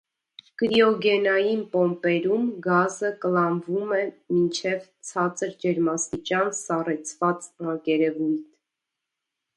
Կրիոգենային 0.59 1.59
պոմպերում 1.73 2.47
գազը 2.67 3.11
կլանվում 3.25 3.93
է 3.99 4.01
մինչե 4.07 4.73
ցածր 5.11 5.55
ջերմաստիճան 5.67 6.51
սառեցված 6.63 7.49
մակերևույթ։ 7.69 8.45